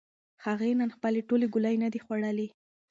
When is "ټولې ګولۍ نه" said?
1.29-1.87